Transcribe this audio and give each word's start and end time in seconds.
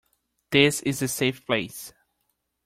This 0.49 0.81
is 0.81 1.03
a 1.03 1.07
safe 1.07 1.45
place. 1.45 1.93